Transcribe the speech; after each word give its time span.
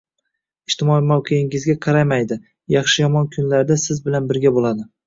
ijtimoiy 0.71 1.03
mavqeingizga 1.11 1.75
qaramaydi, 1.87 2.41
yaxshi-yomon 2.79 3.33
kunlarda 3.39 3.83
siz 3.89 4.07
bilan 4.09 4.35
birga 4.35 4.57
bo‘ladi 4.61 4.93